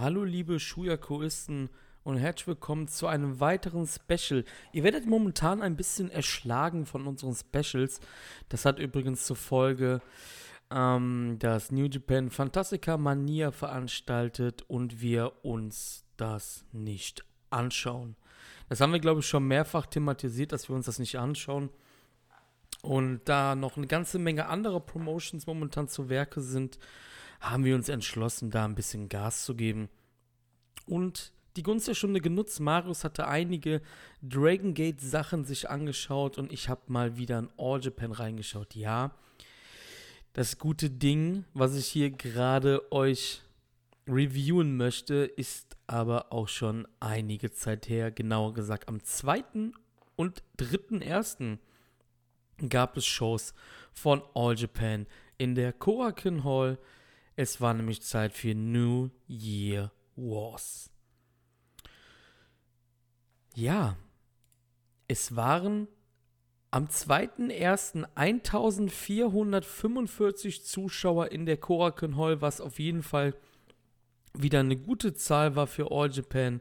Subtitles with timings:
[0.00, 1.68] Hallo liebe Schuyakoisten
[2.04, 4.46] und herzlich willkommen zu einem weiteren Special.
[4.72, 8.00] Ihr werdet momentan ein bisschen erschlagen von unseren Specials.
[8.48, 10.00] Das hat übrigens zur Folge,
[10.70, 18.16] ähm, dass New Japan Fantastica Mania veranstaltet und wir uns das nicht anschauen.
[18.70, 21.68] Das haben wir, glaube ich, schon mehrfach thematisiert, dass wir uns das nicht anschauen.
[22.80, 26.78] Und da noch eine ganze Menge anderer Promotions momentan zu Werke sind,
[27.40, 29.88] haben wir uns entschlossen, da ein bisschen Gas zu geben.
[30.86, 32.60] Und die Gunst der Stunde genutzt.
[32.60, 33.82] Marius hatte einige
[34.22, 38.74] Dragon Gate Sachen sich angeschaut und ich habe mal wieder in All Japan reingeschaut.
[38.76, 39.14] Ja,
[40.32, 43.42] das gute Ding, was ich hier gerade euch
[44.06, 48.10] reviewen möchte, ist aber auch schon einige Zeit her.
[48.10, 49.42] Genauer gesagt, am 2.
[50.16, 51.58] und 3.1.
[52.68, 53.54] gab es Shows
[53.92, 56.78] von All Japan in der Korakuen Hall.
[57.40, 60.90] Es war nämlich Zeit für New Year Wars.
[63.54, 63.96] Ja,
[65.08, 65.88] es waren
[66.70, 68.04] am 2.1.
[68.14, 73.34] 1445 Zuschauer in der Korakuen Hall, was auf jeden Fall
[74.34, 76.60] wieder eine gute Zahl war für All Japan.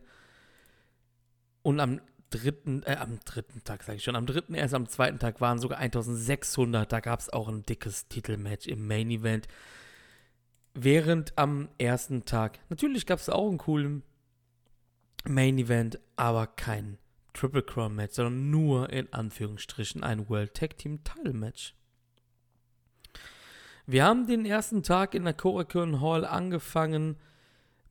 [1.61, 5.19] Und am dritten, äh, am dritten Tag, sage ich schon, am dritten, erst am zweiten
[5.19, 6.89] Tag waren sogar 1600.
[6.89, 9.49] Da gab es auch ein dickes Titelmatch im Main Event.
[10.73, 14.03] Während am ersten Tag, natürlich gab es auch einen coolen
[15.25, 16.97] Main Event, aber kein
[17.33, 21.75] Triple Crown Match, sondern nur in Anführungsstrichen ein World Tag Team Title Match.
[23.85, 27.17] Wir haben den ersten Tag in der Korakuen Hall angefangen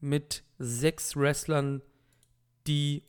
[0.00, 1.82] mit sechs Wrestlern,
[2.66, 3.02] die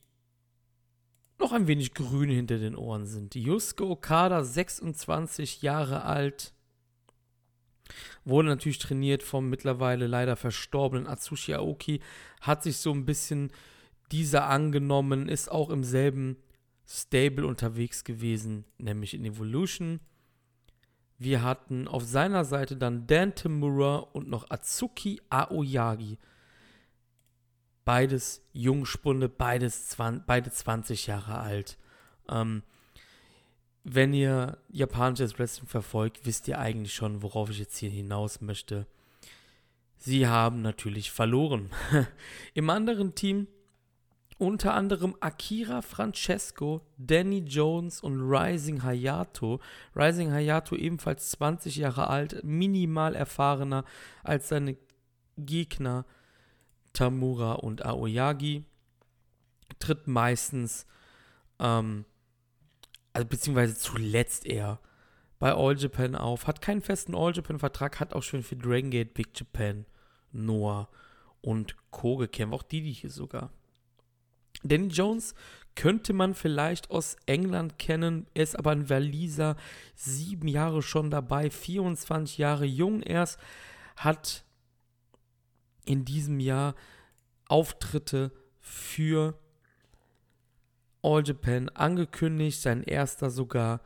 [1.38, 3.36] noch ein wenig grün hinter den Ohren sind.
[3.36, 6.54] Yusuke Okada, 26 Jahre alt,
[8.26, 12.02] wurde natürlich trainiert vom mittlerweile leider verstorbenen Atsushi Aoki,
[12.42, 13.52] hat sich so ein bisschen
[14.12, 16.38] dieser angenommen, ist auch im selben
[16.88, 20.00] Stable unterwegs gewesen, nämlich in Evolution.
[21.20, 26.18] Wir hatten auf seiner Seite dann Dan Tamura und noch Atsuki Aoyagi.
[27.86, 29.96] Beides Jungspunde, beides
[30.26, 31.78] beide 20 Jahre alt.
[32.30, 32.64] Ähm,
[33.92, 38.86] wenn ihr japanisches Wrestling verfolgt, wisst ihr eigentlich schon, worauf ich jetzt hier hinaus möchte.
[39.98, 41.72] Sie haben natürlich verloren.
[42.54, 43.48] Im anderen Team
[44.38, 49.60] unter anderem Akira Francesco, Danny Jones und Rising Hayato.
[49.96, 53.84] Rising Hayato ebenfalls 20 Jahre alt, minimal erfahrener
[54.24, 54.78] als seine
[55.36, 56.06] Gegner
[56.94, 58.64] Tamura und Aoyagi.
[59.80, 60.86] Tritt meistens,
[61.60, 62.06] ähm,
[63.14, 64.80] also beziehungsweise zuletzt eher
[65.40, 66.48] bei All Japan auf.
[66.48, 69.86] Hat keinen festen All Japan-Vertrag, hat auch schon für Dragon Gate, Big Japan,
[70.32, 70.90] Noah
[71.42, 72.18] und Co.
[72.18, 72.54] gekämpft.
[72.54, 73.52] Auch die, die hier sogar.
[74.64, 75.34] Danny Jones
[75.76, 79.56] könnte man vielleicht aus England kennen, er ist aber ein Waliser,
[79.96, 83.40] sieben Jahre schon dabei, 24 Jahre jung erst,
[83.96, 84.44] hat
[85.86, 86.76] in diesem Jahr
[87.48, 89.40] Auftritte für
[91.02, 93.82] All Japan angekündigt, sein erster sogar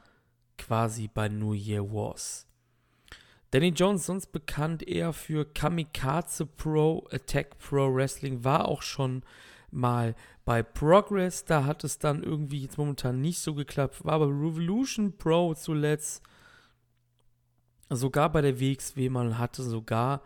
[0.57, 2.47] quasi bei New Year Wars.
[3.51, 9.23] Danny Jones, sonst bekannt eher für Kamikaze Pro, Attack Pro Wrestling, war auch schon
[9.69, 10.16] mal
[10.46, 11.46] bei Progress.
[11.46, 14.03] Da hat es dann irgendwie jetzt momentan nicht so geklappt.
[14.06, 16.23] War bei Revolution Pro zuletzt.
[17.90, 20.23] Sogar bei der WXW mal hatte sogar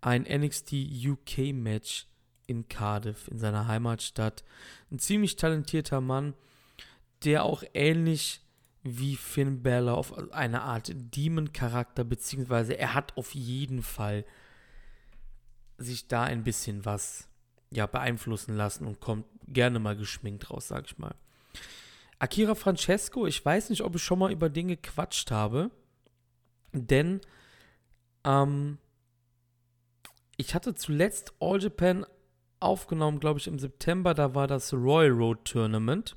[0.00, 0.74] ein NXT
[1.06, 2.06] UK Match
[2.46, 4.44] in Cardiff, in seiner Heimatstadt.
[4.90, 6.34] Ein ziemlich talentierter Mann,
[7.24, 8.40] der auch ähnlich
[8.82, 14.24] wie Finn Balor auf eine Art Demon-Charakter, beziehungsweise er hat auf jeden Fall
[15.78, 17.28] sich da ein bisschen was
[17.70, 21.14] ja, beeinflussen lassen und kommt gerne mal geschminkt raus, sag ich mal.
[22.18, 25.70] Akira Francesco, ich weiß nicht, ob ich schon mal über den gequatscht habe,
[26.72, 27.20] denn
[28.24, 28.78] ähm,
[30.36, 32.06] ich hatte zuletzt All Japan
[32.60, 36.16] aufgenommen, glaube ich, im September, da war das Royal Road Tournament.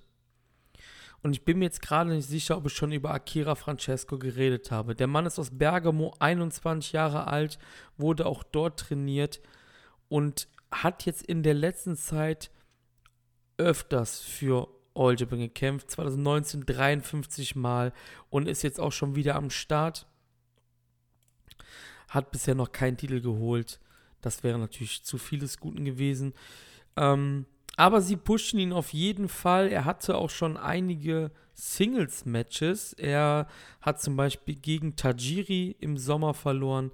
[1.21, 4.71] Und ich bin mir jetzt gerade nicht sicher, ob ich schon über Akira Francesco geredet
[4.71, 4.95] habe.
[4.95, 7.59] Der Mann ist aus Bergamo, 21 Jahre alt,
[7.97, 9.41] wurde auch dort trainiert
[10.07, 12.51] und hat jetzt in der letzten Zeit
[13.57, 15.91] öfters für All Japan gekämpft.
[15.91, 17.93] 2019 53 Mal
[18.29, 20.07] und ist jetzt auch schon wieder am Start.
[22.07, 23.79] Hat bisher noch keinen Titel geholt.
[24.21, 26.33] Das wäre natürlich zu vieles Guten gewesen.
[26.95, 27.45] Ähm,
[27.77, 29.69] aber sie pushen ihn auf jeden Fall.
[29.69, 32.93] Er hatte auch schon einige Singles-Matches.
[32.93, 33.47] Er
[33.81, 36.91] hat zum Beispiel gegen Tajiri im Sommer verloren.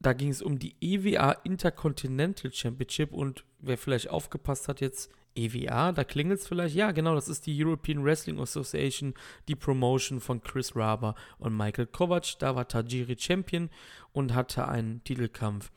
[0.00, 5.92] Da ging es um die EWA Intercontinental Championship und wer vielleicht aufgepasst hat jetzt, EWA,
[5.92, 6.74] da klingelt es vielleicht.
[6.74, 9.14] Ja, genau, das ist die European Wrestling Association,
[9.48, 12.38] die Promotion von Chris Raber und Michael Kovac.
[12.38, 13.70] Da war Tajiri Champion
[14.12, 15.72] und hatte einen Titelkampf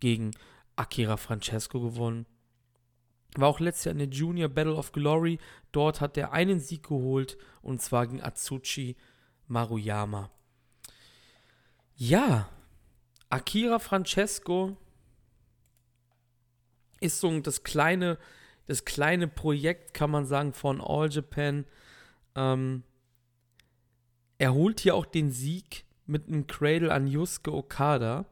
[0.00, 0.32] gegen
[0.74, 2.26] Akira Francesco gewonnen.
[3.36, 5.38] War auch letztes Jahr in der Junior Battle of Glory.
[5.72, 8.96] Dort hat er einen Sieg geholt und zwar gegen Atsuchi
[9.46, 10.30] Maruyama.
[11.96, 12.48] Ja,
[13.28, 14.76] Akira Francesco
[17.00, 18.18] ist so das kleine,
[18.66, 21.64] das kleine Projekt, kann man sagen, von All Japan.
[22.34, 22.82] Ähm,
[24.38, 28.26] er holt hier auch den Sieg mit einem Cradle an Yusuke Okada.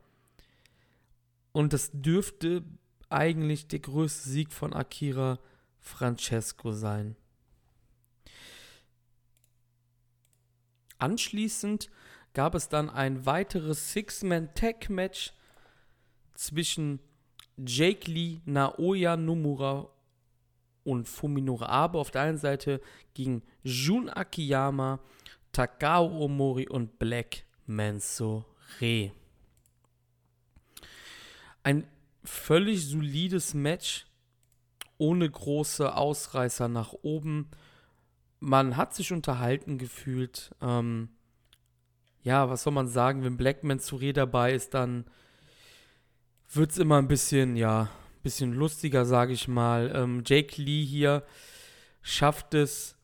[1.53, 2.65] Und das dürfte
[3.09, 5.39] eigentlich der größte Sieg von Akira
[5.79, 7.17] Francesco sein.
[10.99, 11.91] Anschließend
[12.33, 15.33] gab es dann ein weiteres Six-Man-Tag-Match
[16.35, 16.99] zwischen
[17.57, 19.94] Jake Lee, Naoya Nomura
[20.85, 22.81] und Fuminori Abe auf der einen Seite
[23.15, 25.01] gegen Jun Akiyama,
[25.53, 28.45] Takao Omori und Black Mansore.
[31.63, 31.87] Ein
[32.23, 34.07] völlig solides Match,
[34.99, 37.51] ohne große Ausreißer nach oben.
[38.41, 40.55] Man hat sich unterhalten gefühlt.
[40.61, 41.09] Ähm,
[42.23, 45.05] ja, was soll man sagen, wenn Blackman Souré dabei ist, dann
[46.53, 47.91] wird es immer ein bisschen, ja,
[48.25, 49.93] bisschen lustiger, sage ich mal.
[49.95, 51.23] Ähm, Jake Lee hier
[52.03, 52.97] schafft es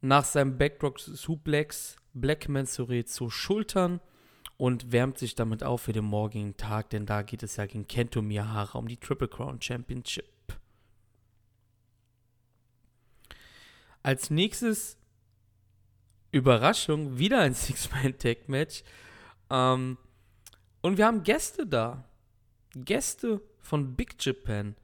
[0.00, 4.00] nach seinem Backrock Suplex Blackman Souré zu schultern
[4.56, 7.86] und wärmt sich damit auf für den morgigen Tag, denn da geht es ja gegen
[7.86, 10.24] Kento Miyahara um die Triple Crown Championship.
[14.02, 14.96] Als nächstes
[16.32, 18.82] Überraschung, wieder ein Six-Man-Tag-Match.
[19.50, 19.98] Ähm,
[20.80, 22.04] und wir haben Gäste da.
[22.74, 24.76] Gäste von Big Japan.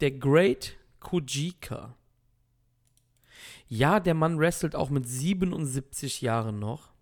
[0.00, 1.96] Der Great Kujika.
[3.68, 6.92] Ja, der Mann wrestelt auch mit 77 Jahren noch.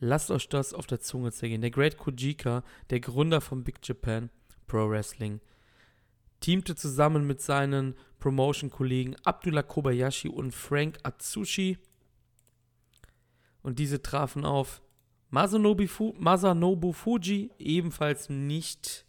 [0.00, 1.60] Lasst euch das auf der Zunge zergehen.
[1.60, 4.30] Der Great Kujika, der Gründer von Big Japan
[4.66, 5.40] Pro Wrestling,
[6.40, 11.78] teamte zusammen mit seinen Promotion-Kollegen Abdullah Kobayashi und Frank Atsushi.
[13.62, 14.82] Und diese trafen auf
[15.30, 19.04] Masanobu, Masanobu Fuji, ebenfalls nicht,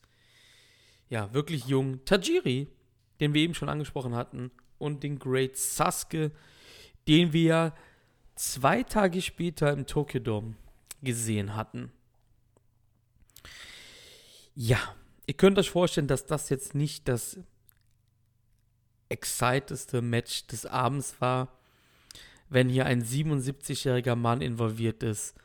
[1.10, 2.04] ja, wirklich jung.
[2.06, 2.68] Tajiri,
[3.20, 4.52] den wir eben schon angesprochen hatten.
[4.78, 6.32] Und den Great Sasuke,
[7.08, 7.74] den wir
[8.36, 10.56] zwei Tage später im Tokyo Dome
[11.02, 11.92] gesehen hatten.
[14.56, 14.80] Ja,
[15.26, 17.40] ihr könnt euch vorstellen, dass das jetzt nicht das
[19.10, 21.58] exciteste Match des Abends war,
[22.50, 25.36] wenn hier ein 77-jähriger Mann involviert ist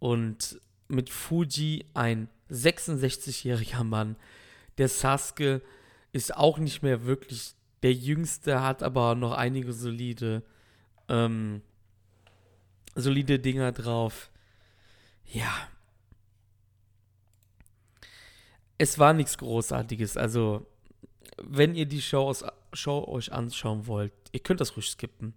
[0.00, 4.16] und mit Fuji ein 66-jähriger Mann.
[4.78, 5.62] Der Sasuke
[6.12, 10.42] ist auch nicht mehr wirklich der Jüngste, hat aber noch einige solide,
[11.08, 11.62] ähm,
[12.94, 14.30] solide Dinger drauf.
[15.26, 15.68] Ja.
[18.78, 20.16] Es war nichts Großartiges.
[20.16, 20.66] Also,
[21.42, 25.34] wenn ihr die Show, aus, Show euch anschauen wollt, ihr könnt das ruhig skippen.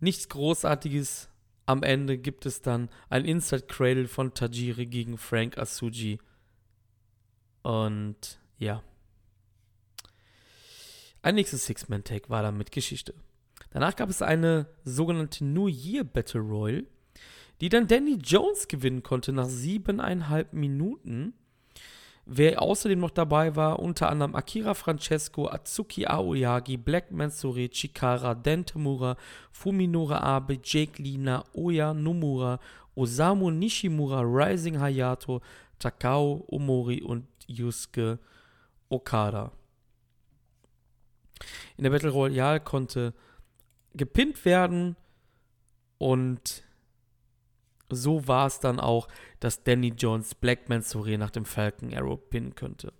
[0.00, 1.28] Nichts Großartiges.
[1.68, 6.18] Am Ende gibt es dann ein Inside Cradle von Tajiri gegen Frank Asuji.
[7.62, 8.82] Und ja.
[11.22, 13.14] Ein nächstes Six-Man-Tag war dann mit Geschichte.
[13.70, 16.86] Danach gab es eine sogenannte New Year Battle Royal
[17.60, 21.34] die dann Danny Jones gewinnen konnte nach siebeneinhalb Minuten.
[22.30, 29.16] Wer außerdem noch dabei war, unter anderem Akira Francesco, Atsuki Aoyagi, Black Mansure, Chikara, Dentamura,
[29.50, 32.60] Fuminora Abe, Jake Lina, Oya Nomura,
[32.94, 35.40] Osamu Nishimura, Rising Hayato,
[35.78, 38.18] Takao Omori und Yusuke
[38.90, 39.50] Okada.
[41.78, 43.14] In der Battle Royale konnte
[43.94, 44.96] gepinnt werden
[45.96, 46.62] und
[47.90, 49.08] so war es dann auch,
[49.40, 52.92] dass Danny Jones Blackman Souré nach dem Falcon Arrow pinnen könnte.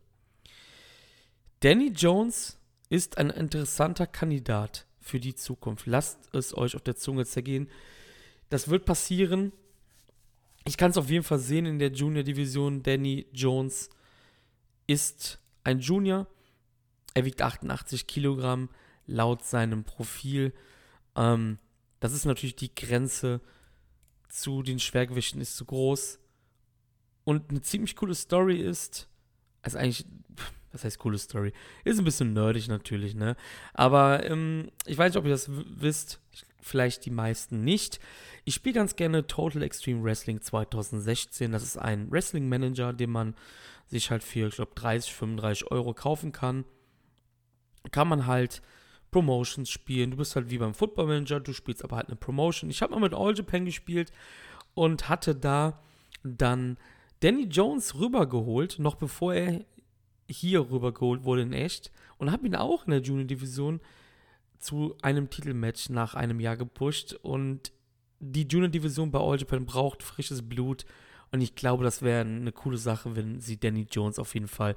[1.60, 5.86] Danny Jones ist ein interessanter Kandidat für die Zukunft.
[5.86, 7.68] Lasst es euch auf der Zunge zergehen.
[8.48, 9.52] Das wird passieren.
[10.64, 12.82] Ich kann es auf jeden Fall sehen in der Junior-Division.
[12.82, 13.90] Danny Jones
[14.86, 16.26] ist ein Junior.
[17.14, 18.68] Er wiegt 88 Kilogramm
[19.06, 20.52] laut seinem Profil.
[21.16, 21.58] Ähm,
[22.00, 23.40] das ist natürlich die Grenze
[24.28, 26.18] zu den Schwergewichten ist zu groß.
[27.24, 29.08] Und eine ziemlich coole Story ist,
[29.62, 30.06] also eigentlich,
[30.72, 31.52] was heißt coole Story?
[31.84, 33.36] Ist ein bisschen nerdig natürlich, ne?
[33.74, 36.20] Aber ähm, ich weiß nicht, ob ihr das wisst.
[36.32, 37.98] Ich vielleicht die meisten nicht.
[38.44, 41.50] Ich spiele ganz gerne Total Extreme Wrestling 2016.
[41.50, 43.34] Das ist ein Wrestling Manager, den man
[43.86, 46.64] sich halt für, ich glaube, 30, 35 Euro kaufen kann.
[47.90, 48.62] Kann man halt
[49.10, 50.10] Promotions spielen.
[50.10, 52.70] Du bist halt wie beim Football Manager, du spielst aber halt eine Promotion.
[52.70, 54.12] Ich habe mal mit All Japan gespielt
[54.74, 55.80] und hatte da
[56.22, 56.76] dann
[57.20, 59.64] Danny Jones rübergeholt, noch bevor er
[60.30, 61.90] hier rübergeholt wurde in echt.
[62.18, 63.80] Und habe ihn auch in der Junior Division
[64.58, 67.14] zu einem Titelmatch nach einem Jahr gepusht.
[67.14, 67.72] Und
[68.20, 70.84] die Junior Division bei All Japan braucht frisches Blut.
[71.30, 74.74] Und ich glaube, das wäre eine coole Sache, wenn sie Danny Jones auf jeden Fall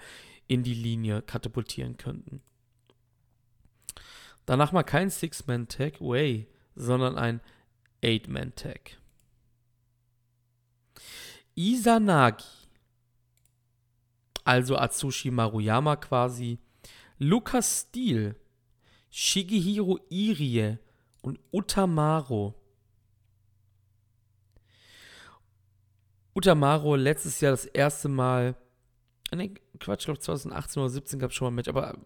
[0.48, 2.42] in die Linie katapultieren könnten.
[4.52, 7.40] Danach mal kein Six-Man-Tag, way, sondern ein
[8.02, 8.98] Eight-Man-Tag.
[11.56, 12.44] Izanagi,
[14.44, 16.60] also Atsushi Maruyama quasi,
[17.18, 18.36] Lukas Steele,
[19.10, 20.80] Shigehiro Irie
[21.22, 22.54] und Utamaro.
[26.36, 28.58] Utamaro letztes Jahr das erste Mal,
[29.34, 31.98] ne, Quatsch, ich glaube 2018 oder 2017 gab es schon mal ein Match, aber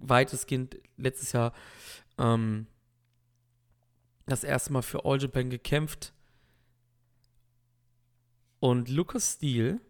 [0.00, 1.52] weitestgehend letztes Jahr
[2.18, 2.66] ähm,
[4.26, 6.12] das erste Mal für All Japan gekämpft.
[8.60, 9.80] Und Lucas Steele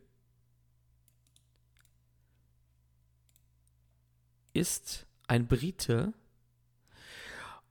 [4.52, 6.12] ist ein Brite.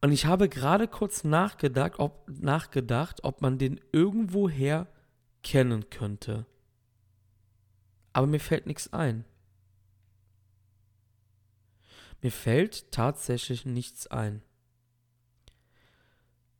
[0.01, 4.87] Und ich habe gerade kurz nachgedacht ob, nachgedacht, ob man den irgendwoher
[5.43, 6.45] kennen könnte.
[8.13, 9.25] Aber mir fällt nichts ein.
[12.21, 14.41] Mir fällt tatsächlich nichts ein.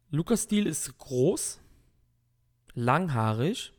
[0.10, 1.60] Lukas Steele ist groß,
[2.74, 3.74] langhaarig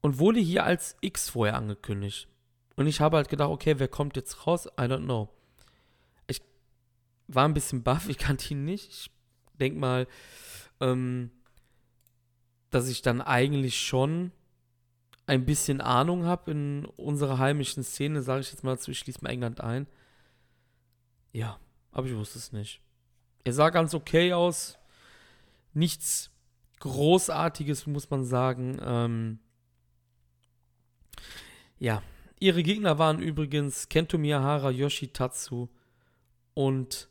[0.00, 2.28] und wurde hier als X vorher angekündigt.
[2.76, 4.66] Und ich habe halt gedacht, okay, wer kommt jetzt raus?
[4.66, 5.28] I don't know.
[6.26, 6.40] Ich
[7.26, 8.88] war ein bisschen baff, ich kannte ihn nicht.
[8.90, 9.10] Ich
[9.54, 10.06] denke mal,
[10.80, 11.30] ähm,
[12.70, 14.32] dass ich dann eigentlich schon
[15.28, 19.22] ein bisschen Ahnung habe in unserer heimischen Szene, sage ich jetzt mal dazu, ich schließe
[19.22, 19.86] mal England ein.
[21.32, 21.58] Ja,
[21.92, 22.80] aber ich wusste es nicht.
[23.44, 24.78] Er sah ganz okay aus.
[25.74, 26.30] Nichts
[26.80, 28.78] Großartiges, muss man sagen.
[28.82, 29.38] Ähm
[31.78, 32.02] ja,
[32.40, 35.68] ihre Gegner waren übrigens Kento Miyahara, Yoshitatsu
[36.54, 37.08] und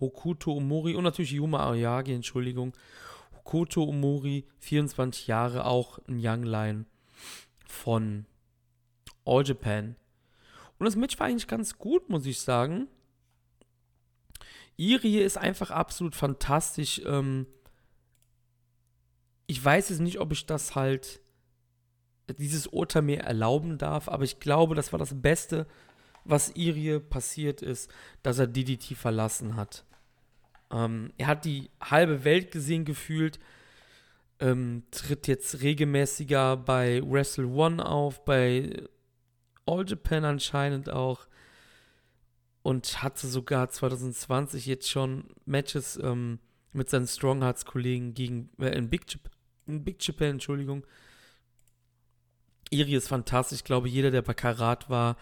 [0.00, 2.72] Okuto Omori und natürlich Yuma Aoyagi, Entschuldigung.
[3.48, 6.84] Koto Omori, 24 Jahre, auch ein Young Lion
[7.66, 8.26] von
[9.24, 9.96] All Japan.
[10.78, 12.88] Und das Match war eigentlich ganz gut, muss ich sagen.
[14.76, 17.00] Irie ist einfach absolut fantastisch.
[17.06, 17.46] Ähm
[19.46, 21.22] ich weiß jetzt nicht, ob ich das halt,
[22.38, 25.66] dieses Urteil mir erlauben darf, aber ich glaube, das war das Beste,
[26.24, 27.90] was Irie passiert ist,
[28.22, 29.86] dass er DDT verlassen hat.
[30.70, 33.38] Ähm, er hat die halbe Welt gesehen gefühlt,
[34.40, 38.84] ähm, tritt jetzt regelmäßiger bei Wrestle One auf, bei
[39.66, 41.26] All Japan anscheinend auch
[42.62, 46.38] und hatte sogar 2020 jetzt schon Matches ähm,
[46.72, 49.32] mit seinen Strong Hearts Kollegen gegen äh, in, Big Japan,
[49.66, 50.86] in Big Japan, Entschuldigung.
[52.70, 55.16] Iri ist fantastisch, ich glaube, jeder, der bei Karat war,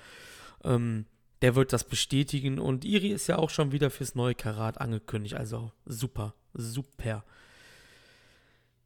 [0.65, 1.07] ähm,
[1.43, 2.59] der wird das bestätigen.
[2.59, 5.35] Und Iri ist ja auch schon wieder fürs neue Karat angekündigt.
[5.35, 7.25] Also super, super.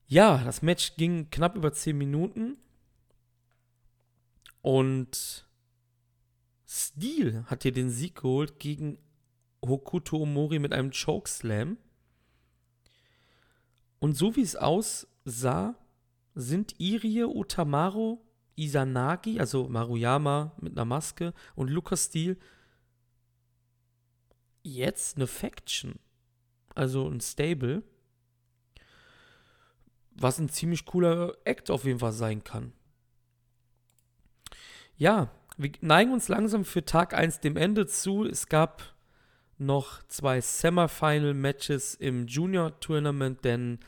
[0.07, 2.57] Ja, das Match ging knapp über 10 Minuten.
[4.63, 5.47] Und
[6.67, 8.99] Steel hat hier den Sieg geholt gegen
[9.65, 11.79] Hokuto Omori mit einem Chokeslam.
[13.99, 15.77] Und so wie es aussah,
[16.35, 18.21] sind Irie Utamaro
[18.61, 22.37] Izanagi, also Maruyama mit einer Maske und Lucas Steele
[24.63, 25.99] jetzt eine Faction,
[26.75, 27.83] also ein Stable,
[30.11, 32.73] was ein ziemlich cooler Act auf jeden Fall sein kann.
[34.97, 38.27] Ja, wir neigen uns langsam für Tag 1 dem Ende zu.
[38.27, 38.95] Es gab
[39.57, 43.79] noch zwei Semifinal-Matches im Junior-Tournament, denn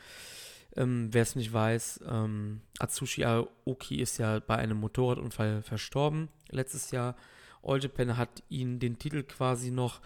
[0.75, 6.91] ähm, Wer es nicht weiß, ähm, Atsushi Aoki ist ja bei einem Motorradunfall verstorben letztes
[6.91, 7.15] Jahr.
[7.61, 10.01] All Japan hat ihn den Titel quasi noch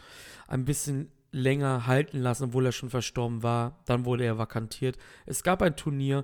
[0.48, 3.80] ein bisschen länger halten lassen, obwohl er schon verstorben war.
[3.86, 4.98] Dann wurde er vakantiert.
[5.26, 6.24] Es gab ein Turnier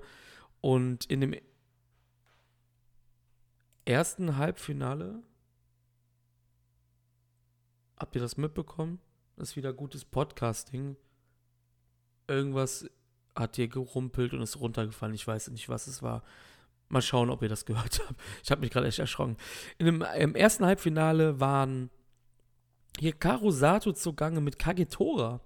[0.62, 1.36] und in dem
[3.86, 5.24] ersten Halbfinale
[7.98, 9.00] habt ihr das mitbekommen?
[9.36, 10.96] Das ist wieder gutes Podcasting.
[12.28, 12.90] Irgendwas
[13.36, 15.16] hat hier gerumpelt und ist runtergefallen.
[15.16, 16.24] Ich weiß nicht, was es war.
[16.90, 18.20] Mal schauen, ob ihr das gehört habt.
[18.44, 19.38] Ich habe mich gerade echt erschrocken.
[19.80, 21.90] Dem, Im ersten Halbfinale waren
[23.00, 25.42] Hikaru Sato zugange mit Kagetora.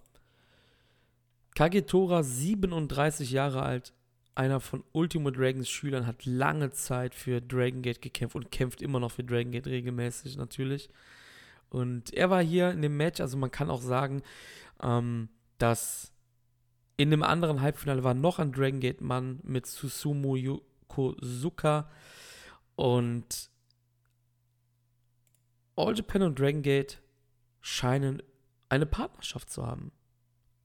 [1.55, 3.93] Kagetora, 37 Jahre alt,
[4.35, 8.99] einer von Ultimo Dragons Schülern, hat lange Zeit für Dragon Gate gekämpft und kämpft immer
[8.99, 10.89] noch für Dragon Gate regelmäßig natürlich.
[11.69, 14.21] Und er war hier in dem Match, also man kann auch sagen,
[14.81, 16.11] ähm, dass
[16.97, 21.89] in dem anderen Halbfinale war noch ein Dragon Gate Mann mit Susumu Yokozuka
[22.75, 23.49] und
[25.75, 26.99] All Japan und Dragon Gate
[27.61, 28.21] scheinen
[28.69, 29.91] eine Partnerschaft zu haben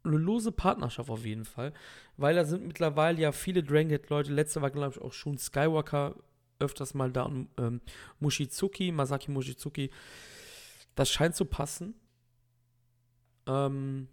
[0.04, 1.72] eine lose Partnerschaft auf jeden Fall,
[2.16, 4.32] weil da sind mittlerweile ja viele Dragon Gate Leute.
[4.32, 6.16] Letzte war, glaube ich, auch schon Skywalker
[6.58, 7.80] öfters mal da und ähm,
[8.20, 9.90] Mushizuki, Masaki Mushizuki.
[10.94, 11.94] Das scheint zu passen.
[13.46, 14.08] Ähm,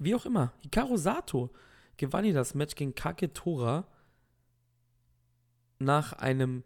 [0.00, 1.50] wie auch immer, Hikaru Sato
[1.96, 3.86] gewann hier das Match gegen Kaketora
[5.78, 6.64] nach einem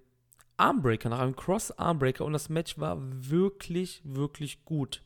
[0.57, 5.03] Armbreaker, nach einem Cross-Armbreaker und das Match war wirklich, wirklich gut.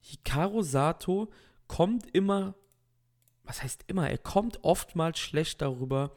[0.00, 1.30] Hikaru Sato
[1.66, 2.54] kommt immer,
[3.44, 6.16] was heißt immer, er kommt oftmals schlecht darüber,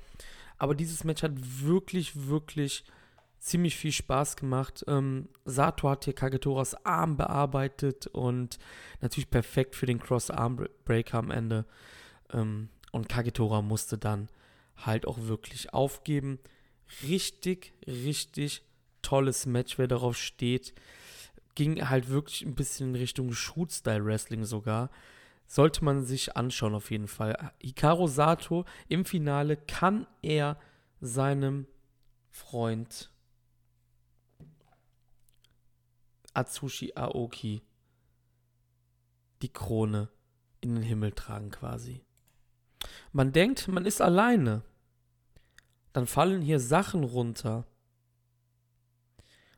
[0.57, 2.85] aber dieses Match hat wirklich, wirklich
[3.43, 4.83] ziemlich viel Spaß gemacht.
[4.87, 8.57] Ähm, Sato hat hier Kagetoras Arm bearbeitet und
[9.01, 11.65] natürlich perfekt für den Cross-Arm-Breaker am Ende.
[12.31, 14.29] Ähm, und Kagetora musste dann
[14.77, 16.39] halt auch wirklich aufgeben.
[17.07, 18.63] Richtig, richtig
[19.01, 20.73] tolles Match, wer darauf steht
[21.55, 24.89] ging halt wirklich ein bisschen in Richtung Shoot-Style-Wrestling sogar.
[25.45, 27.51] Sollte man sich anschauen auf jeden Fall.
[27.61, 30.57] Hikaru Sato im Finale kann er
[31.01, 31.67] seinem
[32.29, 33.11] Freund
[36.33, 37.61] Atsushi Aoki
[39.41, 40.09] die Krone
[40.61, 42.01] in den Himmel tragen quasi.
[43.11, 44.63] Man denkt, man ist alleine.
[45.91, 47.65] Dann fallen hier Sachen runter.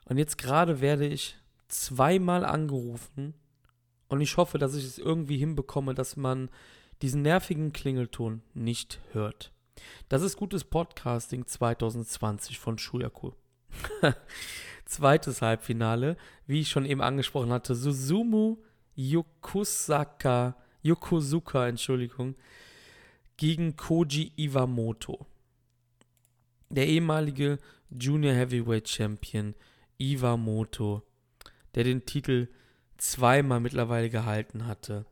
[0.05, 3.33] Und jetzt gerade werde ich zweimal angerufen
[4.07, 6.49] und ich hoffe, dass ich es irgendwie hinbekomme, dass man
[7.01, 9.51] diesen nervigen Klingelton nicht hört.
[10.09, 13.31] Das ist gutes Podcasting 2020 von Shuyaku.
[14.85, 18.57] Zweites Halbfinale, wie ich schon eben angesprochen hatte, Suzumu
[18.95, 22.35] Yokusaka, Yokozuka, Entschuldigung,
[23.37, 25.25] gegen Koji Iwamoto.
[26.69, 27.57] Der ehemalige
[27.89, 29.55] Junior Heavyweight Champion
[29.97, 31.03] Iwamoto
[31.75, 32.47] der den Titel
[32.97, 35.05] zweimal mittlerweile gehalten hatte,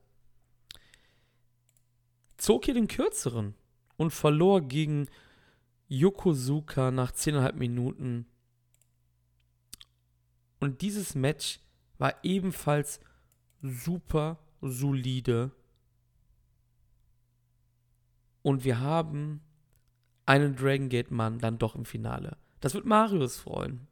[2.38, 3.54] zog hier den kürzeren
[3.98, 5.08] und verlor gegen
[5.90, 8.26] Yokozuka nach 10,5 Minuten.
[10.64, 11.60] Und dieses Match
[11.98, 13.02] war ebenfalls
[13.62, 15.52] super solide.
[18.44, 19.42] Und wir haben
[20.26, 22.38] einen Dragon Gate Mann dann doch im Finale.
[22.62, 23.90] Das wird Marius freuen.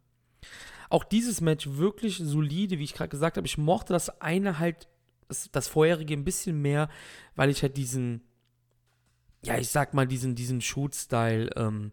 [0.89, 3.47] Auch dieses Match wirklich solide, wie ich gerade gesagt habe.
[3.47, 4.87] Ich mochte das eine halt,
[5.27, 6.87] das, das vorherige ein bisschen mehr,
[7.35, 8.21] weil ich halt diesen,
[9.43, 11.91] ja, ich sag mal, diesen, diesen Shoot-Style, ähm,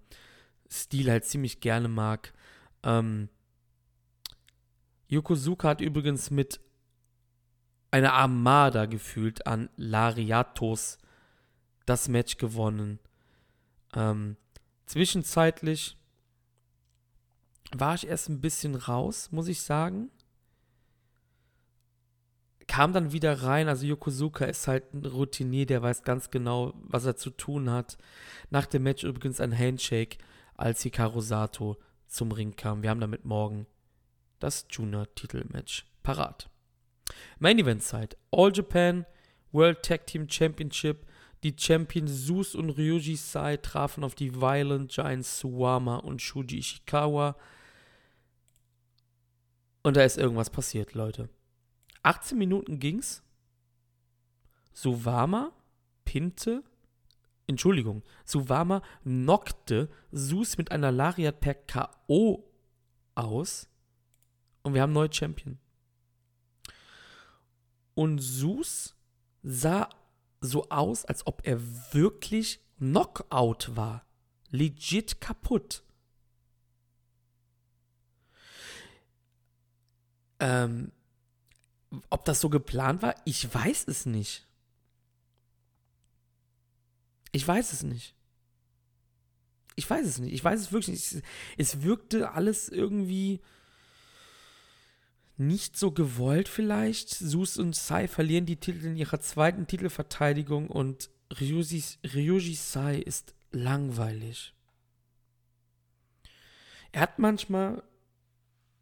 [0.93, 2.33] halt ziemlich gerne mag.
[2.85, 3.29] Ähm,
[5.09, 6.61] Yokozuka hat übrigens mit
[7.90, 10.99] einer Armada gefühlt an Lariatos
[11.87, 12.99] das Match gewonnen.
[13.94, 14.37] Ähm,
[14.85, 15.97] zwischenzeitlich
[17.73, 20.11] war ich erst ein bisschen raus, muss ich sagen.
[22.66, 27.07] Kam dann wieder rein, also Yokozuka ist halt ein Routinier, der weiß ganz genau, was
[27.07, 27.97] er zu tun hat.
[28.51, 30.18] Nach dem Match übrigens ein Handshake,
[30.55, 32.83] als Hikaru Sato zum Ring kam.
[32.83, 33.66] Wir haben damit morgen
[34.38, 36.48] das Junior-Titelmatch parat.
[37.38, 38.16] Main Event Zeit.
[38.31, 39.07] All Japan
[39.53, 41.07] World Tag Team Championship.
[41.44, 47.37] Die Champions Zeus und Ryuji Sai trafen auf die Violent Giants Suwama und Shuji Ishikawa.
[49.83, 51.29] Und da ist irgendwas passiert, Leute.
[52.03, 53.22] 18 Minuten ging's.
[54.72, 55.53] Suwama
[56.05, 56.62] pinte,
[57.46, 62.44] Entschuldigung, Suwama knockte Sus mit einer Lariat per K.O.
[63.14, 63.68] aus.
[64.62, 65.59] Und wir haben neue Champion.
[67.94, 68.94] Und Sus
[69.42, 69.88] sah
[70.40, 71.59] so aus, als ob er
[71.92, 74.07] wirklich Knockout war.
[74.51, 75.83] Legit kaputt.
[80.40, 80.92] Ähm,
[82.11, 84.47] ob das so geplant war, ich weiß es nicht.
[87.33, 88.14] Ich weiß es nicht.
[89.75, 90.33] Ich weiß es nicht.
[90.33, 91.25] Ich weiß es wirklich nicht.
[91.57, 93.40] Es wirkte alles irgendwie
[95.38, 97.11] nicht so gewollt vielleicht.
[97.11, 104.55] Sus und Sai verlieren die Titel in ihrer zweiten Titelverteidigung und Ryuji, Sai ist langweilig.
[106.92, 107.83] Er hat manchmal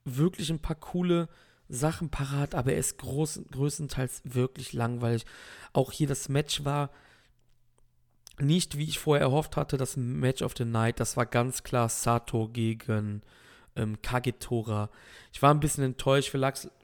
[0.05, 1.29] wirklich ein paar coole
[1.69, 5.27] Sachen parat, aber er ist groß, größtenteils wirklich langweilig.
[5.73, 6.91] Auch hier das Match war
[8.39, 11.01] nicht, wie ich vorher erhofft hatte, das Match of the Night.
[11.01, 13.23] Das war ganz klar Sato gegen
[13.77, 14.91] ähm, Kagetora.
[15.33, 16.31] Ich war ein bisschen enttäuscht.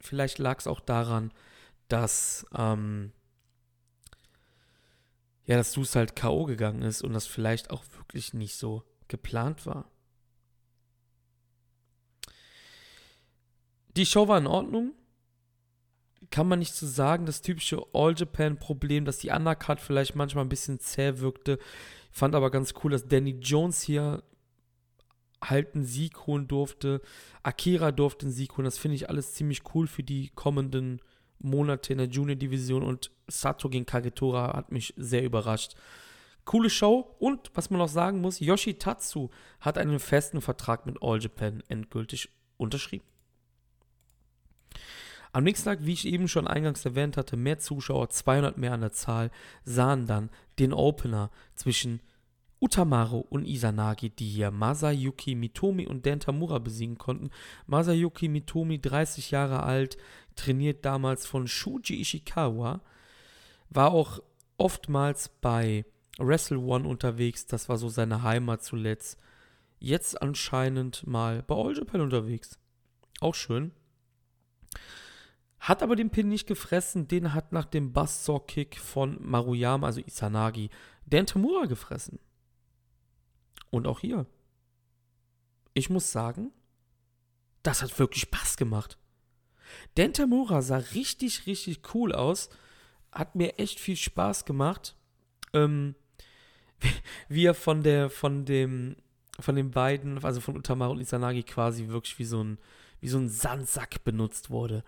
[0.01, 1.33] Vielleicht lag es auch daran,
[1.89, 3.13] dass, ähm,
[5.45, 6.45] ja, dass Sus halt K.O.
[6.45, 9.91] gegangen ist und das vielleicht auch wirklich nicht so geplant war.
[13.97, 14.93] Die Show war in Ordnung.
[16.31, 17.27] Kann man nicht so sagen.
[17.27, 21.59] Das typische All-Japan-Problem, dass die Undercard vielleicht manchmal ein bisschen zäh wirkte.
[22.11, 24.23] Fand aber ganz cool, dass Danny Jones hier
[25.43, 27.01] halt einen Sieg holen durfte.
[27.43, 28.65] Akira durfte einen Sieg holen.
[28.65, 31.01] Das finde ich alles ziemlich cool für die kommenden
[31.39, 32.83] Monate in der Junior-Division.
[32.83, 35.75] Und Sato gegen Kagetora hat mich sehr überrascht.
[36.45, 41.21] Coole Show und was man noch sagen muss, Yoshitatsu hat einen festen Vertrag mit All
[41.21, 43.05] Japan endgültig unterschrieben.
[45.35, 48.83] Am nächsten Tag, wie ich eben schon eingangs erwähnt hatte, mehr Zuschauer, 200 mehr an
[48.83, 49.31] der Zahl,
[49.65, 52.01] sahen dann den Opener zwischen
[52.63, 57.31] Utamaru und Izanagi, die hier Masayuki Mitomi und Dentamura besiegen konnten.
[57.67, 59.97] Masayuki Mitomi, 30 Jahre alt,
[60.37, 62.81] trainiert damals von Shuji Ishikawa,
[63.69, 64.21] war auch
[64.59, 65.85] oftmals bei
[66.19, 69.19] Wrestle One unterwegs, das war so seine Heimat zuletzt.
[69.81, 72.61] Jetzt anscheinend mal bei All Japan unterwegs.
[73.21, 73.73] Auch schön.
[75.59, 80.71] Hat aber den Pin nicht gefressen, den hat nach dem Buzzsaw-Kick von Maruyama, also Isanagi,
[81.07, 82.21] Dan Tamura gefressen.
[83.73, 84.27] Und auch hier.
[85.73, 86.53] Ich muss sagen,
[87.63, 88.99] das hat wirklich Spaß gemacht.
[89.95, 92.51] Dan Tamura sah richtig, richtig cool aus.
[93.11, 94.95] Hat mir echt viel Spaß gemacht.
[95.55, 95.95] Ähm,
[97.29, 98.97] wie er von der, von dem,
[99.41, 102.59] von den beiden, also von Utamaru und Isanagi quasi wirklich wie so ein,
[103.01, 104.85] wie so ein Sandsack benutzt wurde.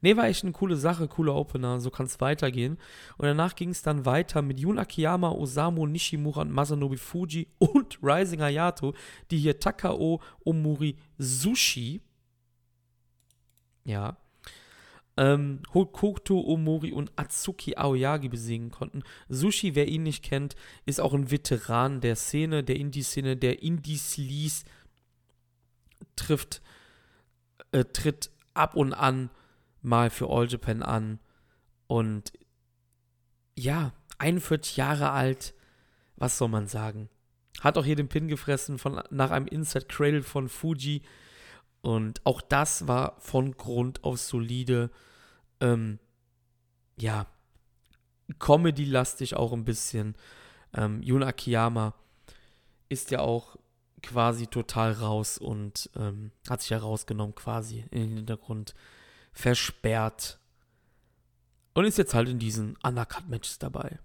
[0.00, 2.78] Nee, war echt eine coole Sache, cooler Opener, so kann es weitergehen.
[3.16, 7.98] Und danach ging es dann weiter mit Yun Akiyama, Osamu Nishimura und Masanobu Fuji und
[8.02, 8.94] Rising Hayato,
[9.30, 12.00] die hier Takao Omuri Sushi,
[13.84, 14.16] ja,
[15.18, 19.02] ähm, Hokuto Omori und Atsuki Aoyagi besiegen konnten.
[19.28, 20.54] Sushi, wer ihn nicht kennt,
[20.86, 24.64] ist auch ein Veteran der Szene, der Indie-Szene, der Indie-Sleaze
[26.14, 26.62] trifft,
[27.72, 29.30] äh, tritt ab und an
[29.88, 31.18] mal für All Japan an.
[31.86, 32.32] Und
[33.56, 35.54] ja, 41 Jahre alt,
[36.16, 37.08] was soll man sagen?
[37.60, 41.02] Hat auch hier den Pin gefressen von, nach einem Inside Cradle von Fuji.
[41.80, 44.90] Und auch das war von Grund auf solide.
[45.60, 45.98] Ähm,
[46.96, 47.26] ja,
[48.38, 50.14] Comedy-lastig auch ein bisschen.
[50.74, 51.94] Ähm, Yun Akiyama
[52.88, 53.56] ist ja auch
[54.02, 58.74] quasi total raus und ähm, hat sich ja rausgenommen quasi in den Hintergrund
[59.38, 60.40] versperrt.
[61.72, 64.00] Und ist jetzt halt in diesen Undercut-Matches dabei.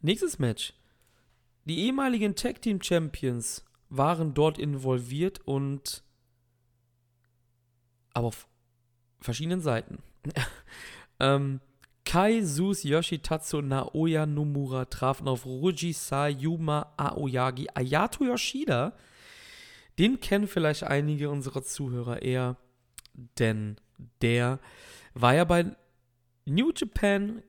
[0.00, 0.74] Nächstes Match.
[1.64, 6.02] Die ehemaligen Tag Team Champions waren dort involviert und
[8.12, 8.48] aber auf
[9.20, 10.02] verschiedenen Seiten.
[11.20, 11.60] ähm,
[12.04, 18.96] Kai, Sus, Yoshitatsu, Naoya Nomura trafen auf Ruji, Sayuma, Aoyagi, Ayato Yoshida.
[19.96, 22.56] Den kennen vielleicht einige unserer Zuhörer eher
[23.14, 23.76] denn
[24.22, 24.58] der
[25.14, 25.76] war ja bei
[26.44, 27.42] New Japan,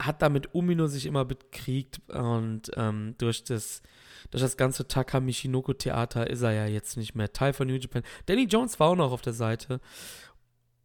[0.00, 3.82] hat damit Umino sich immer bekriegt und ähm, durch das
[4.30, 8.02] durch das ganze Takamichinoko Theater ist er ja jetzt nicht mehr Teil von New Japan.
[8.26, 9.80] Danny Jones war auch noch auf der Seite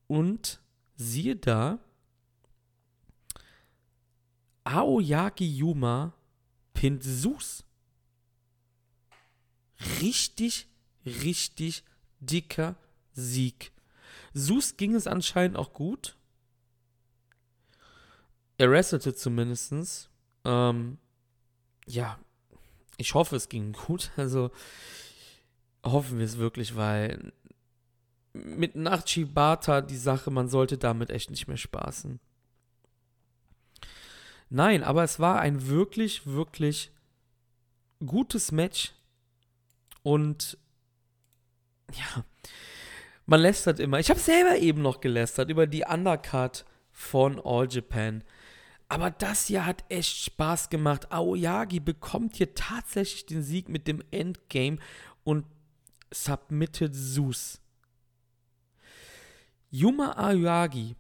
[0.08, 0.62] und
[0.96, 1.80] siehe da,
[4.64, 6.14] Aoyagi Yuma
[6.74, 7.64] pinnt Sus.
[10.02, 10.68] Richtig,
[11.06, 11.84] richtig
[12.22, 12.76] dicker
[13.14, 13.72] Sieg.
[14.34, 16.16] Sus ging es anscheinend auch gut.
[18.58, 20.10] Er wrestelte zumindest.
[20.46, 20.98] Ähm,
[21.86, 22.18] ja,
[22.98, 24.12] ich hoffe, es ging gut.
[24.16, 24.52] Also
[25.84, 27.34] hoffen wir es wirklich, weil
[28.34, 32.20] mit Nachchibata die Sache, man sollte damit echt nicht mehr spaßen.
[34.50, 36.92] Nein, aber es war ein wirklich, wirklich
[38.06, 38.94] gutes Match.
[40.04, 40.58] Und
[41.96, 42.26] ja,
[43.26, 44.00] man lästert immer.
[44.00, 48.24] Ich habe selber eben noch gelästert über die Undercard von All Japan.
[48.90, 51.12] Aber das hier hat echt Spaß gemacht.
[51.12, 54.80] Aoyagi bekommt hier tatsächlich den Sieg mit dem Endgame
[55.24, 55.46] und
[56.14, 57.62] submitted Zeus.
[59.70, 60.98] Yuma Aoyagi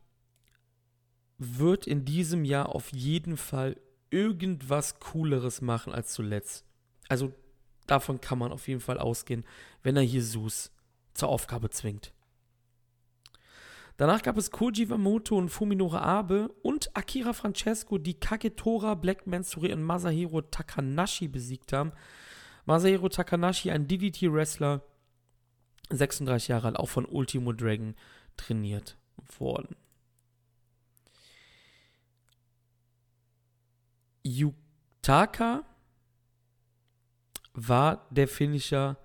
[1.38, 3.76] wird in diesem Jahr auf jeden Fall
[4.10, 6.64] irgendwas Cooleres machen als zuletzt.
[7.10, 7.34] Also
[7.88, 9.44] davon kann man auf jeden Fall ausgehen,
[9.84, 10.72] wenn er hier Zeus
[11.14, 12.14] zur Aufgabe zwingt.
[13.98, 19.72] Danach gab es Koji Wamoto und Fuminore Abe und Akira Francesco, die Kagetora, Black Mansuri
[19.74, 21.92] und Masahiro Takanashi besiegt haben.
[22.66, 24.82] Masahiro Takanashi, ein DDT-Wrestler,
[25.90, 27.96] 36 Jahre alt, auch von Ultimo Dragon
[28.38, 28.98] trainiert
[29.38, 29.76] worden.
[34.24, 35.64] Yutaka
[37.54, 38.98] war der Finisher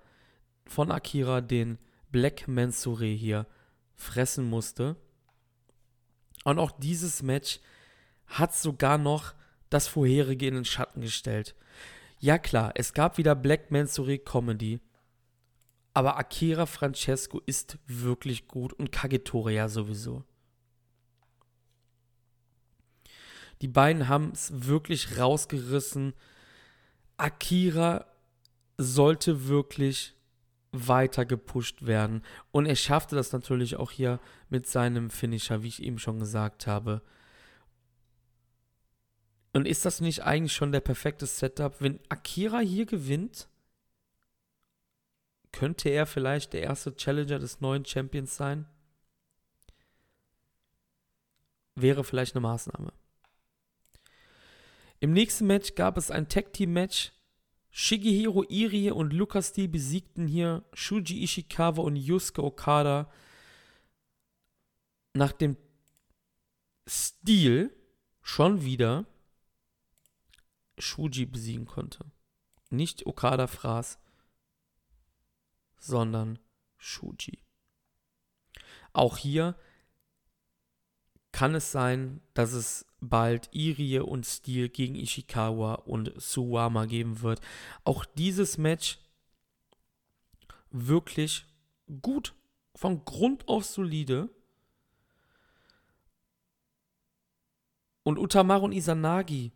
[0.65, 1.77] von Akira, den
[2.17, 3.45] Black Mansure hier
[3.93, 4.95] fressen musste.
[6.45, 7.59] Und auch dieses Match
[8.25, 9.35] hat sogar noch
[9.69, 11.53] das vorherige in den Schatten gestellt.
[12.17, 14.79] Ja klar, es gab wieder Black Mansure Comedy,
[15.93, 20.23] aber Akira Francesco ist wirklich gut und Kagetora ja sowieso.
[23.61, 26.15] Die beiden haben es wirklich rausgerissen.
[27.17, 28.07] Akira
[28.79, 30.16] sollte wirklich
[30.71, 32.23] weiter gepusht werden.
[32.51, 36.67] Und er schaffte das natürlich auch hier mit seinem Finisher, wie ich eben schon gesagt
[36.67, 37.01] habe.
[39.53, 41.81] Und ist das nicht eigentlich schon der perfekte Setup?
[41.81, 43.47] Wenn Akira hier gewinnt,
[45.51, 48.67] könnte er vielleicht der erste Challenger des neuen Champions sein?
[51.75, 52.93] Wäre vielleicht eine Maßnahme.
[54.99, 57.11] Im nächsten Match gab es ein Tag Team Match
[57.79, 63.07] Shigehiro Irie und Lucas D besiegten hier Shuji Ishikawa und Yusuke Okada
[65.13, 65.57] nach dem
[66.87, 67.71] Stil
[68.23, 69.05] schon wieder
[70.79, 72.11] Shuji besiegen konnte.
[72.71, 73.99] Nicht Okada fraß,
[75.77, 76.39] sondern
[76.77, 77.43] Shuji.
[78.91, 79.55] Auch hier
[81.37, 87.41] kann es sein, dass es bald Irie und Steel gegen Ishikawa und Suwama geben wird.
[87.83, 88.97] Auch dieses Match
[90.71, 91.45] wirklich
[92.01, 92.33] gut,
[92.73, 94.31] von Grund auf solide.
[98.01, 99.51] Und Utamaru und Isanagi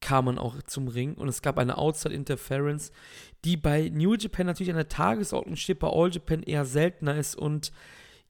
[0.00, 2.90] kamen auch zum Ring und es gab eine Outside Interference,
[3.44, 7.36] die bei New Japan natürlich an der Tagesordnung steht, bei All Japan eher seltener ist
[7.36, 7.70] und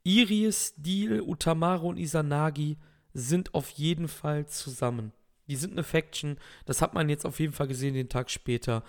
[0.09, 2.79] Irie, Steel, Utamaru und Isanagi
[3.13, 5.13] sind auf jeden Fall zusammen.
[5.49, 6.39] Die sind eine Faction.
[6.65, 8.85] Das hat man jetzt auf jeden Fall gesehen den Tag später.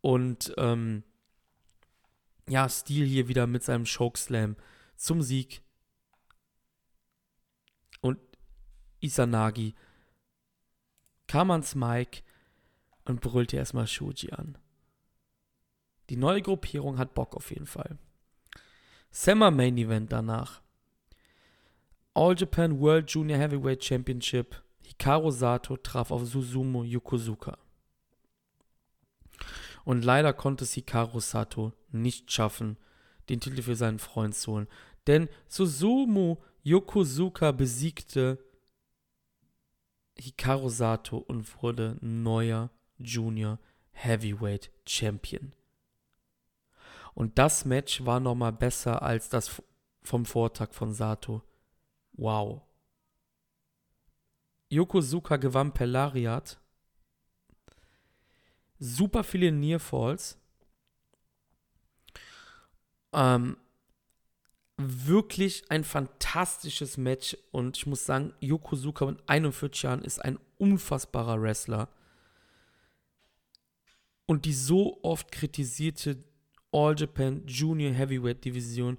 [0.00, 1.02] Und ähm,
[2.48, 4.54] ja, Steel hier wieder mit seinem Chokeslam
[4.94, 5.60] zum Sieg.
[8.00, 8.20] Und
[9.00, 9.74] Isanagi
[11.26, 12.22] kam ans Mic
[13.04, 14.56] und brüllte erstmal Shuji an.
[16.10, 17.98] Die neue Gruppierung hat Bock auf jeden Fall.
[19.12, 20.62] Summer Main Event danach.
[22.14, 24.54] All Japan World Junior Heavyweight Championship.
[24.82, 27.58] Hikaru Sato traf auf Susumu Yokozuka.
[29.84, 32.76] Und leider konnte es Hikaru Sato nicht schaffen,
[33.28, 34.68] den Titel für seinen Freund zu holen.
[35.08, 38.38] Denn Susumu Yokozuka besiegte
[40.16, 43.58] Hikaru Sato und wurde neuer Junior
[43.92, 45.52] Heavyweight Champion.
[47.14, 49.62] Und das Match war nochmal besser als das
[50.02, 51.42] vom Vortag von Sato.
[52.12, 52.62] Wow.
[54.68, 56.60] Yokozuka gewann per Lariat.
[58.78, 60.38] Super viele Nearfalls.
[63.12, 63.56] Ähm,
[64.76, 71.42] wirklich ein fantastisches Match und ich muss sagen, Yokozuka mit 41 Jahren ist ein unfassbarer
[71.42, 71.88] Wrestler.
[74.26, 76.22] Und die so oft kritisierte
[76.72, 78.98] All Japan Junior Heavyweight Division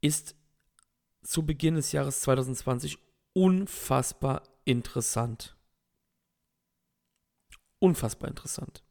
[0.00, 0.34] ist
[1.22, 2.98] zu Beginn des Jahres 2020
[3.32, 5.56] unfassbar interessant.
[7.78, 8.82] Unfassbar interessant.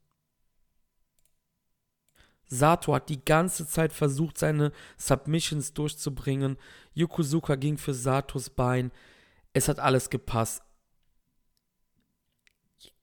[2.47, 6.57] Sato hat die ganze Zeit versucht, seine Submissions durchzubringen.
[6.93, 8.91] Yokozuka ging für Satos Bein.
[9.53, 10.61] Es hat alles gepasst.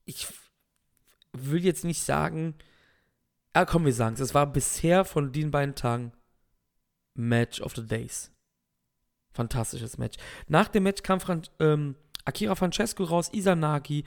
[0.05, 0.29] Ich
[1.33, 2.55] will jetzt nicht sagen,
[3.53, 6.13] ah komm, wir sagen es, es war bisher von den beiden Tagen
[7.15, 8.31] Match of the Days.
[9.33, 10.19] Fantastisches Match.
[10.49, 14.05] Nach dem Match kam Fran ähm, Akira Francesco raus, Isanagi,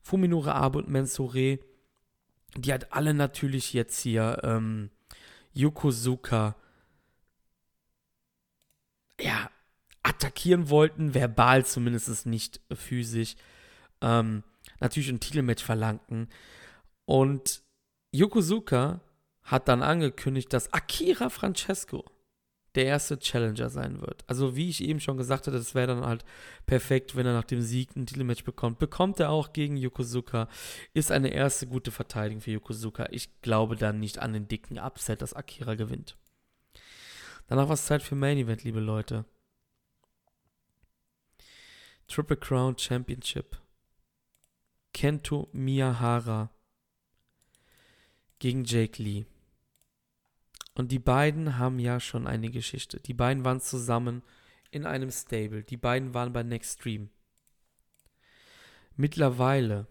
[0.00, 1.58] Fuminore Abe und Mensure.
[2.56, 4.90] Die hat alle natürlich jetzt hier ähm,
[5.52, 6.56] Yokozuka
[9.20, 9.50] ja,
[10.02, 13.36] attackieren wollten, verbal zumindest nicht physisch.
[14.00, 14.42] Ähm,
[14.80, 16.28] natürlich ein Titelmatch verlangten.
[17.06, 17.62] Und
[18.14, 19.00] Yokozuka
[19.42, 22.04] hat dann angekündigt, dass Akira Francesco
[22.76, 24.22] der erste Challenger sein wird.
[24.28, 26.24] Also wie ich eben schon gesagt hatte, das wäre dann halt
[26.64, 28.78] perfekt, wenn er nach dem Sieg ein Titelmatch bekommt.
[28.78, 30.48] Bekommt er auch gegen Yokozuka.
[30.92, 33.08] Ist eine erste gute Verteidigung für Yokozuka.
[33.10, 36.16] Ich glaube dann nicht an den dicken Upset, dass Akira gewinnt.
[37.48, 39.24] Danach war es Zeit für Main Event, liebe Leute.
[42.06, 43.56] Triple Crown Championship.
[44.92, 46.50] Kento Miyahara
[48.44, 49.24] gegen Jake Lee.
[50.74, 53.00] Und die beiden haben ja schon eine Geschichte.
[53.00, 54.22] Die beiden waren zusammen
[54.70, 55.64] in einem Stable.
[55.64, 57.08] Die beiden waren bei Next Stream.
[58.96, 59.86] Mittlerweile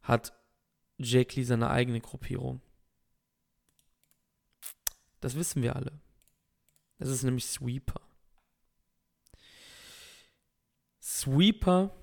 [0.00, 0.32] hat
[0.96, 2.62] Jake Lee seine eigene Gruppierung.
[5.20, 6.00] Das wissen wir alle.
[6.96, 8.00] Das ist nämlich Sweeper.
[11.02, 11.94] Sweeper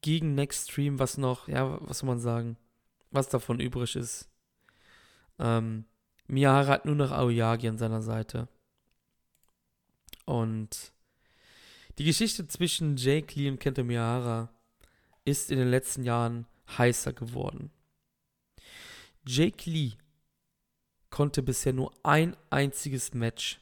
[0.00, 2.56] gegen Next Stream, was noch, ja, was soll man sagen,
[3.10, 4.28] was davon übrig ist.
[5.38, 5.84] Ähm,
[6.28, 8.48] Miyahara hat nur noch Aoyagi an seiner Seite.
[10.24, 10.92] Und
[11.98, 14.50] die Geschichte zwischen Jake Lee und Kento Miyahara
[15.24, 17.70] ist in den letzten Jahren heißer geworden.
[19.24, 19.92] Jake Lee
[21.10, 23.60] konnte bisher nur ein einziges Match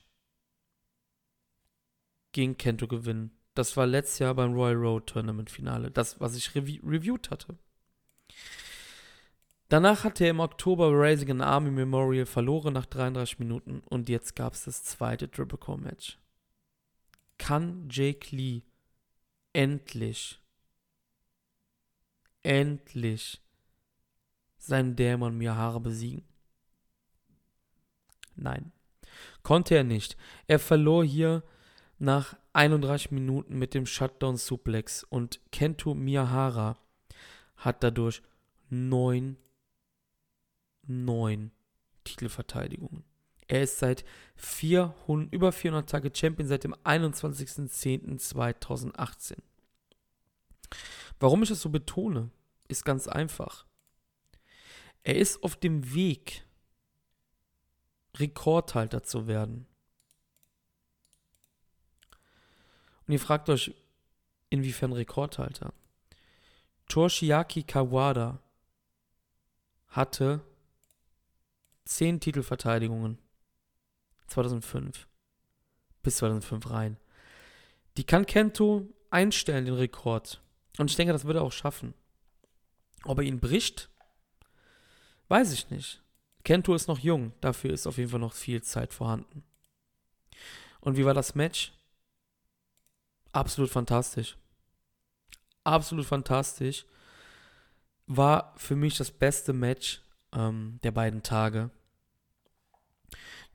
[2.33, 3.31] gegen Kento gewinnen.
[3.55, 7.57] Das war letztes Jahr beim Royal Road Tournament Finale, das, was ich rev reviewed hatte.
[9.75, 14.37] Danach hat er im Oktober Raising an Army Memorial verloren nach 33 Minuten und jetzt
[14.37, 16.17] gab es das zweite Triple Core Match.
[17.39, 18.63] Kann Jake Lee
[19.53, 20.41] endlich,
[22.45, 23.43] endlich
[24.59, 26.23] seinen Dämon Miyahara besiegen?
[28.37, 28.71] Nein,
[29.43, 30.17] konnte er nicht.
[30.47, 31.43] Er verlor hier
[31.99, 36.79] nach 31 Minuten mit dem Shutdown Suplex und Kento Miyahara
[37.57, 38.23] hat dadurch
[38.71, 39.37] neun,
[40.87, 41.51] neun
[42.05, 43.05] Titelverteidigungen.
[43.47, 44.05] Er ist seit
[44.37, 49.37] 400, über 400 Tage Champion seit dem 21.10.2018.
[51.21, 52.31] Warum ich das so betone,
[52.69, 53.67] ist ganz einfach.
[55.03, 56.45] Er ist auf dem Weg,
[58.17, 59.67] Rekordhalter zu werden.
[63.07, 63.75] Und ihr fragt euch,
[64.49, 65.75] inwiefern Rekordhalter?
[66.89, 68.41] Toshiaki Kawada
[69.89, 70.41] hatte
[71.85, 73.19] 10 Titelverteidigungen
[74.29, 75.07] 2005
[76.03, 76.97] bis 2005 rein.
[77.97, 80.43] Die kann Kento einstellen, den Rekord.
[80.79, 81.95] Und ich denke, das würde er auch schaffen.
[83.05, 83.91] Ob er ihn bricht,
[85.29, 86.03] weiß ich nicht.
[86.43, 89.45] Kento ist noch jung, dafür ist auf jeden Fall noch viel Zeit vorhanden.
[90.81, 91.73] Und wie war das Match?
[93.35, 94.37] absolut fantastisch.
[95.65, 96.87] Absolut fantastisch.
[98.07, 100.03] War für mich das beste Match
[100.35, 101.71] ähm, der beiden Tage.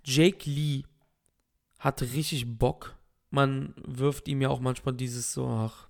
[0.04, 0.84] Jake Lee
[1.78, 2.96] hatte richtig Bock.
[3.30, 5.88] Man wirft ihm ja auch manchmal dieses so, ach.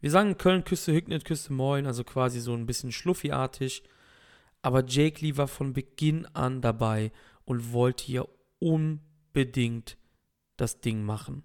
[0.00, 3.82] Wir sagen Köln Küste, Hügnet Küste, Moin, also quasi so ein bisschen schluffiartig.
[4.60, 7.12] Aber Jake Lee war von Beginn an dabei
[7.44, 9.96] und wollte hier unbedingt
[10.56, 11.44] das Ding machen.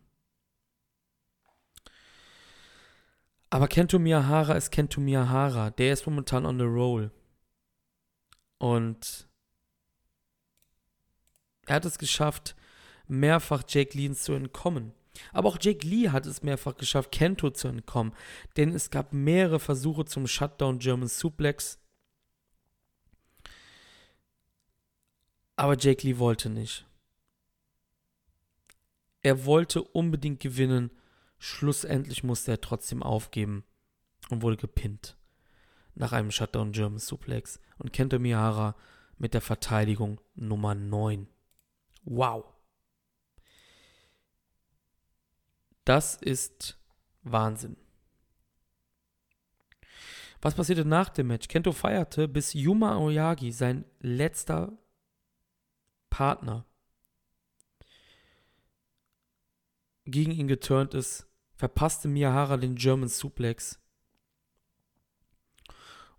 [3.49, 5.71] Aber Kento Miyahara ist Kento Miyahara.
[5.71, 7.11] Der ist momentan on the roll.
[8.59, 9.27] Und
[11.65, 12.55] er hat es geschafft,
[13.07, 14.93] mehrfach Jake Lee zu entkommen.
[15.33, 18.13] Aber auch Jake Lee hat es mehrfach geschafft, Kento zu entkommen.
[18.55, 21.79] Denn es gab mehrere Versuche zum Shutdown German Suplex.
[25.55, 26.85] Aber Jake Lee wollte nicht.
[29.21, 30.91] Er wollte unbedingt gewinnen
[31.39, 33.63] Schlussendlich musste er trotzdem aufgeben
[34.29, 35.17] und wurde gepinnt.
[35.95, 38.75] Nach einem Shutdown German Suplex und Kento Miyahara
[39.17, 41.27] mit der Verteidigung Nummer 9.
[42.03, 42.45] Wow.
[45.83, 46.77] Das ist
[47.23, 47.75] Wahnsinn.
[50.41, 51.47] Was passierte nach dem Match?
[51.47, 54.77] Kento feierte, bis Yuma Oyagi, sein letzter
[56.09, 56.65] Partner,
[60.05, 63.79] gegen ihn geturnt ist, verpasste Miyahara den German Suplex.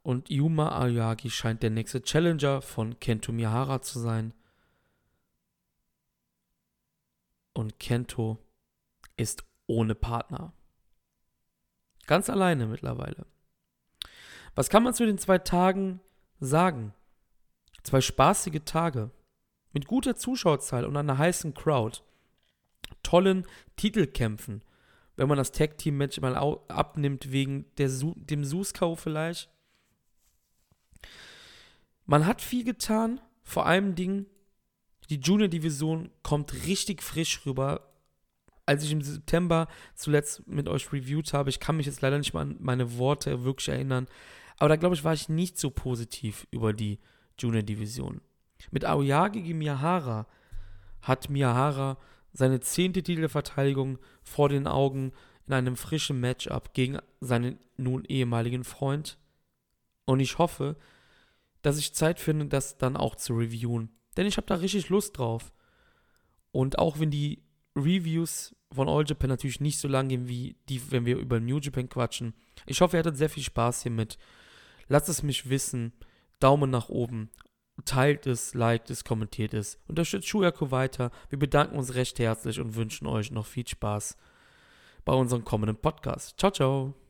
[0.03, 4.33] Und Yuma Ayagi scheint der nächste Challenger von Kento Miyahara zu sein.
[7.53, 8.39] Und Kento
[9.17, 10.53] ist ohne Partner.
[12.07, 13.27] Ganz alleine mittlerweile.
[14.55, 16.01] Was kann man zu den zwei Tagen
[16.41, 16.95] sagen?
[17.83, 19.11] Zwei spaßige Tage
[19.73, 22.01] mit guter Zuschauerzahl und einer heißen Crowd,
[23.03, 23.47] tollen
[23.77, 24.63] Titelkämpfen
[25.21, 26.35] wenn man das Tag-Team-Match mal
[26.69, 29.51] abnimmt wegen der Su dem Suskau vielleicht.
[32.07, 34.27] Man hat viel getan, vor allem Dingen,
[35.11, 37.93] die Junior-Division kommt richtig frisch rüber.
[38.67, 42.33] Als ich im September zuletzt mit euch reviewed habe, ich kann mich jetzt leider nicht
[42.33, 44.07] mal an meine Worte wirklich erinnern,
[44.59, 47.01] aber da glaube ich, war ich nicht so positiv über die
[47.39, 48.21] Junior-Division.
[48.71, 50.27] Mit Aoyagi Miyahara
[51.03, 51.97] hat Miyahara
[52.33, 55.13] seine zehnte Titelverteidigung vor den Augen
[55.47, 59.19] in einem frischen Matchup gegen seinen nun ehemaligen Freund.
[60.05, 60.77] Und ich hoffe,
[61.63, 63.91] dass ich Zeit finde, das dann auch zu reviewen.
[64.17, 65.53] Denn ich habe da richtig Lust drauf.
[66.53, 67.45] Und auch wenn die
[67.77, 71.59] Reviews von All Japan natürlich nicht so lang gehen wie die, wenn wir über New
[71.59, 72.35] Japan quatschen.
[72.67, 74.19] Ich hoffe, ihr hattet sehr viel Spaß hiermit.
[74.89, 75.93] Lasst es mich wissen.
[76.41, 77.31] Daumen nach oben.
[77.85, 79.79] Teilt es, liked es, kommentiert es.
[79.87, 81.11] Unterstützt Schuyaku weiter.
[81.29, 84.17] Wir bedanken uns recht herzlich und wünschen euch noch viel Spaß
[85.05, 86.39] bei unserem kommenden Podcast.
[86.39, 87.10] Ciao, ciao.